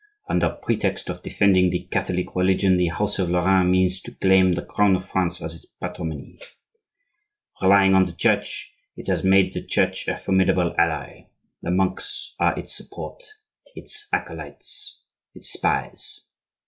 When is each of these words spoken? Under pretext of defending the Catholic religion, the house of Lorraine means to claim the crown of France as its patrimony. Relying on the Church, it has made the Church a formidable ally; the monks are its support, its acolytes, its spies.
Under 0.27 0.49
pretext 0.49 1.11
of 1.11 1.21
defending 1.21 1.69
the 1.69 1.83
Catholic 1.91 2.35
religion, 2.35 2.77
the 2.77 2.87
house 2.87 3.19
of 3.19 3.29
Lorraine 3.29 3.69
means 3.69 4.01
to 4.01 4.15
claim 4.15 4.53
the 4.53 4.63
crown 4.65 4.95
of 4.95 5.07
France 5.07 5.43
as 5.43 5.53
its 5.53 5.67
patrimony. 5.79 6.39
Relying 7.61 7.93
on 7.93 8.07
the 8.07 8.11
Church, 8.13 8.73
it 8.97 9.07
has 9.07 9.23
made 9.23 9.53
the 9.53 9.61
Church 9.61 10.07
a 10.07 10.17
formidable 10.17 10.73
ally; 10.75 11.27
the 11.61 11.69
monks 11.69 12.33
are 12.39 12.57
its 12.57 12.75
support, 12.75 13.23
its 13.75 14.07
acolytes, 14.11 15.01
its 15.35 15.53
spies. 15.53 16.25